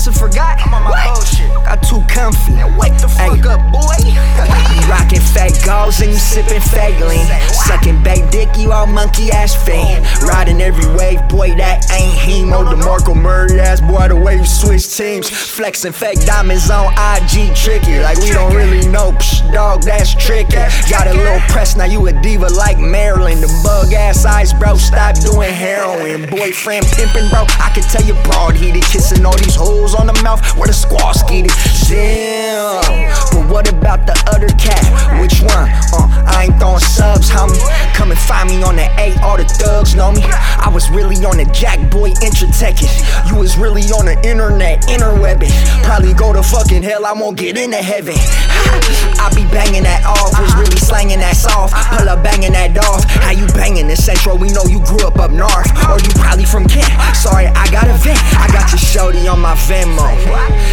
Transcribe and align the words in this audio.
must 0.00 0.18
have 0.18 0.30
forgot. 0.30 0.58
I'm 0.64 0.72
on 0.72 0.84
my 0.84 0.90
What? 0.90 1.14
bullshit. 1.14 1.52
Got 1.64 1.82
too 1.82 2.00
comfy. 2.08 2.54
Wake 2.78 2.96
the 2.96 3.08
fuck 3.08 3.44
Ay. 3.44 3.52
up, 3.52 3.60
boy. 3.70 3.96
You 4.00 4.80
rockin' 4.88 5.20
fat 5.20 5.52
gauze 5.64 6.00
and 6.00 6.10
you 6.10 6.16
sippin' 6.16 6.62
Faglin. 6.62 7.26
Sucking 7.68 8.02
back 8.02 8.30
dick, 8.30 8.48
you 8.56 8.72
all 8.72 8.86
monkey 8.86 9.30
ass 9.30 9.54
fan. 9.54 10.02
Riding 10.26 10.60
every 10.62 10.86
wave, 10.96 11.20
boy, 11.28 11.54
that 11.56 11.84
ain't 11.92 12.16
hemo. 12.16 12.64
DeMarco 12.64 13.14
Murray 13.14 13.60
ass 13.60 13.80
boy, 13.82 14.08
the 14.08 14.16
way 14.16 14.36
you 14.36 14.46
switch 14.46 14.96
teams. 14.96 15.28
Flexing 15.28 15.92
fake 15.92 16.24
diamonds 16.24 16.70
on 16.70 16.92
IG, 16.96 17.54
tricky. 17.54 18.00
Like 18.00 18.16
we 18.18 18.30
don't 18.30 18.54
really 18.54 18.88
know, 18.88 19.12
Psh, 19.12 19.52
dog, 19.52 19.82
that's 19.82 20.14
tricky. 20.14 20.56
Got 20.88 21.08
a 21.08 21.14
little 21.14 21.40
press, 21.52 21.76
now 21.76 21.84
you 21.84 22.06
a 22.06 22.12
diva 22.22 22.48
like 22.48 22.78
Marilyn. 22.78 23.40
The 23.42 23.52
bug 23.62 23.92
ass 23.92 24.24
eyes, 24.24 24.54
bro, 24.54 24.76
stop 24.76 25.16
doing 25.20 25.52
heroin. 25.52 26.26
Boyfriend 26.30 26.86
pimpin', 26.86 27.28
bro, 27.30 27.44
I 27.60 27.70
can 27.74 27.84
tell 27.84 28.02
you 28.02 28.14
broad 28.24 28.56
heated. 28.56 28.82
Kissing 28.84 29.26
all 29.26 29.36
these 29.36 29.56
the 30.30 30.36
mouth 30.36 30.56
where 30.56 30.66
the 30.66 30.72
squaw 30.72 31.14
skeeted. 31.14 31.52
Damn, 31.88 32.82
but 33.32 33.50
what 33.50 33.68
about 33.68 34.06
the 34.06 34.14
other 34.30 34.48
cat? 34.54 34.82
Which 35.20 35.40
one? 35.42 35.68
Uh, 35.92 36.06
I 36.26 36.46
ain't 36.48 36.58
throwing 36.58 36.80
subs, 36.80 37.30
homie. 37.30 37.58
Come 37.94 38.10
and 38.10 38.20
find 38.20 38.48
me 38.48 38.62
on 38.62 38.76
the 38.76 38.86
A, 38.98 39.14
all 39.22 39.36
the 39.36 39.44
thugs 39.44 39.94
know 39.94 40.12
me. 40.12 40.22
I 40.24 40.70
was 40.72 40.90
really 40.90 41.16
on 41.24 41.36
the 41.36 41.46
Jack 41.52 41.78
Boy 41.90 42.10
Intratech 42.22 42.78
it. 42.82 42.92
You 43.28 43.38
was 43.38 43.58
really 43.58 43.82
on 43.90 44.06
the 44.06 44.16
internet, 44.22 44.86
interwebbing. 44.86 45.52
Probably 45.82 46.14
go 46.14 46.32
to 46.32 46.42
fucking 46.42 46.82
hell, 46.82 47.06
I 47.06 47.12
won't 47.12 47.36
get 47.36 47.58
into 47.58 47.78
heaven. 47.78 48.14
I 49.20 49.30
be 49.34 49.44
banging 49.50 49.82
that 49.84 50.04
off, 50.06 50.32
was 50.38 50.54
really 50.54 50.78
slanging 50.78 51.20
that 51.20 51.36
soft. 51.36 51.74
Pull 51.90 52.08
up 52.08 52.22
banging 52.22 52.52
that 52.52 52.76
off. 52.78 53.04
How 53.20 53.32
you 53.32 53.46
banging 53.52 53.88
this 53.88 54.04
central? 54.04 54.38
We 54.38 54.50
know 54.50 54.64
you 54.68 54.80
grew 54.80 55.02
up 55.06 55.18
up 55.18 55.30
north, 55.30 55.68
or 55.90 55.98
you 55.98 56.10
probably 56.16 56.46
from 56.46 56.66
Kent. 56.66 56.90
Sorry, 57.16 57.46
I 57.46 57.66
got 57.70 57.88
a 57.88 57.96
vent. 57.98 58.20
I 58.38 58.46
got 58.52 58.70
your 58.70 58.78
shorty 58.80 59.26
my 59.50 59.56
Venmo. 59.66 60.10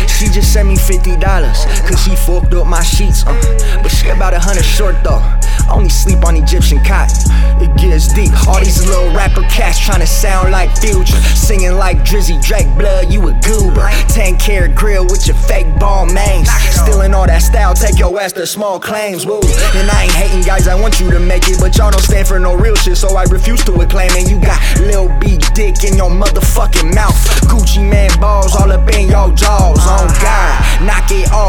She 0.08 0.25
just 0.28 0.53
sent 0.53 0.67
me 0.67 0.75
fifty 0.75 1.17
dollars, 1.17 1.66
cause 1.88 2.03
she 2.03 2.16
fucked 2.16 2.53
up 2.53 2.67
my 2.67 2.84
sheets. 2.84 3.25
Uh, 3.25 3.34
but 3.81 3.89
she 3.89 4.09
about 4.09 4.34
a 4.34 4.39
hundred 4.39 4.66
short 4.66 4.95
though. 5.03 5.22
I 5.67 5.73
only 5.73 5.89
sleep 5.89 6.23
on 6.23 6.38
Egyptian 6.38 6.80
cotton. 6.84 7.17
It 7.59 7.75
gets 7.78 8.14
deep. 8.14 8.31
All 8.47 8.59
these 8.59 8.86
little 8.86 9.11
rapper 9.14 9.42
cats 9.50 9.80
trying 9.80 10.00
to 10.00 10.08
sound 10.08 10.52
like 10.52 10.69
Future, 10.78 11.17
singing 11.36 11.73
like 11.73 11.97
Drizzy 12.06 12.42
Drake. 12.42 12.67
Blood, 12.78 13.11
you 13.11 13.28
a 13.28 13.34
goober. 13.42 13.89
Ten 14.08 14.38
carat 14.38 14.75
grill 14.75 15.03
with 15.06 15.28
your 15.28 15.36
fake 15.36 15.67
Balmains. 15.81 16.47
Stealing 16.72 17.14
all 17.14 17.25
that 17.25 17.41
style, 17.41 17.73
take 17.73 17.97
your 17.97 18.17
ass 18.19 18.31
to 18.34 18.45
small 18.45 18.80
claims. 18.80 19.25
Woo. 19.25 19.41
And 19.73 19.89
I 19.89 20.03
ain't 20.03 20.14
hating 20.14 20.44
guys, 20.44 20.67
I 20.67 20.75
want 20.80 21.00
you 21.00 21.09
to 21.12 21.19
make 21.19 21.50
it, 21.50 21.59
but 21.59 21.75
y'all 21.78 21.91
don't 21.91 22.03
stand 22.03 22.28
for 22.28 22.39
no 22.39 22.56
real 22.56 22.75
shit, 22.75 22.97
so 22.97 23.16
I 23.17 23.23
refuse 23.23 23.64
to 23.66 23.73
acclaim 23.73 24.12
And 24.16 24.30
You 24.30 24.39
got 24.39 24.62
Lil 24.80 25.09
B 25.19 25.38
dick 25.53 25.84
in 25.84 25.97
your 25.97 26.12
motherfucking 26.12 26.94
mouth. 26.94 27.17
Gucci 27.50 27.81
Mane 27.81 28.14
balls 28.22 28.36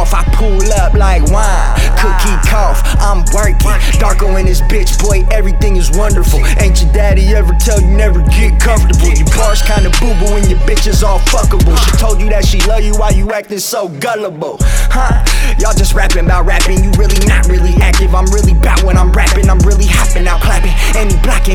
off. 0.09 0.15
I 0.15 0.25
pull 0.35 0.73
up 0.73 0.95
like 0.95 1.23
wine. 1.31 1.75
Cookie 1.97 2.37
cough, 2.49 2.83
I'm 3.01 3.25
working. 3.35 3.75
Darko 4.01 4.39
in 4.39 4.47
this 4.47 4.61
bitch, 4.63 4.99
boy, 5.03 5.27
everything 5.31 5.77
is 5.77 5.91
wonderful. 5.91 6.41
Ain't 6.61 6.83
your 6.83 6.93
daddy 6.93 7.35
ever 7.35 7.55
tell 7.55 7.81
you 7.81 7.89
never 7.89 8.23
get 8.29 8.61
comfortable? 8.61 9.09
You 9.09 9.25
bars 9.37 9.63
kinda 9.63 9.91
boo 10.01 10.15
boo 10.21 10.37
and 10.37 10.49
your 10.49 10.59
bitch 10.61 10.87
is 10.87 11.03
all 11.03 11.19
fuckable. 11.21 11.77
She 11.85 11.91
told 11.97 12.21
you 12.21 12.29
that 12.31 12.45
she 12.45 12.61
love 12.63 12.83
you 12.83 12.95
while 12.95 13.13
you 13.13 13.33
acting 13.33 13.59
so 13.59 13.89
gullible. 13.89 14.59
Huh? 14.91 15.25
Y'all 15.59 15.75
just 15.75 15.95
rapping 15.95 16.25
about 16.25 16.47
rapping, 16.47 16.78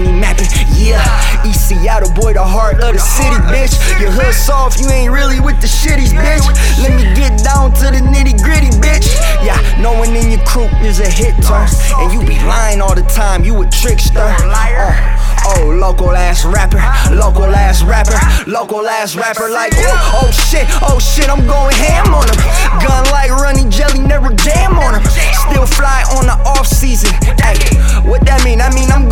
Any 0.04 0.20
mapping, 0.20 0.48
yeah. 0.76 1.00
East 1.48 1.70
Seattle, 1.70 2.12
boy, 2.12 2.34
the 2.34 2.44
heart 2.44 2.76
of 2.84 2.92
the 2.92 3.00
city, 3.00 3.40
bitch. 3.48 3.72
Your 4.02 4.12
hood 4.12 4.34
soft, 4.34 4.82
you 4.82 4.90
ain't 4.90 5.14
really 5.14 5.40
with 5.40 5.62
the 5.62 5.68
shitties, 5.68 6.12
bitch. 6.12 6.44
Let 6.84 6.92
me 6.92 7.08
get 7.16 7.40
down 7.40 7.72
to 7.80 7.86
the 7.88 8.04
nitty 8.04 8.44
gritty, 8.44 8.68
bitch. 8.84 9.08
Yeah, 9.48 9.56
no 9.80 9.94
one 9.94 10.14
in 10.14 10.30
your 10.30 10.44
crew 10.44 10.68
is 10.84 11.00
a 11.00 11.08
hit 11.08 11.40
turn. 11.42 11.72
And 12.04 12.12
you 12.12 12.20
be 12.28 12.36
lying 12.44 12.82
all 12.82 12.96
the 12.96 13.08
time, 13.16 13.46
you 13.46 13.56
a 13.62 13.70
trickster. 13.70 14.20
Uh, 14.20 15.24
Oh, 15.46 15.76
local 15.76 16.12
ass 16.16 16.46
rapper, 16.46 16.80
local 17.14 17.52
ass 17.52 17.84
rapper, 17.84 18.16
local 18.50 18.88
ass 18.88 19.16
rapper 19.16 19.50
like 19.50 19.74
ooh, 19.76 20.24
oh 20.24 20.32
shit, 20.32 20.66
oh 20.82 21.00
shit, 21.00 21.28
I'm 21.28 21.46
going 21.46 21.76
ham 21.76 22.16
on 22.16 22.24
him. 22.24 22.40
Gun 22.80 23.04
like 23.12 23.30
runny 23.30 23.68
jelly, 23.68 24.00
never 24.00 24.32
jam 24.34 24.80
on 24.80 24.96
him. 24.96 25.04
Still 25.52 25.66
fly 25.68 26.04
on 26.16 26.28
the 26.28 26.38
off 26.48 26.66
season. 26.66 27.12
Ay, 27.44 27.60
what 28.08 28.24
that 28.26 28.44
mean? 28.46 28.62
I 28.62 28.74
mean 28.74 28.90
I'm 28.90 29.03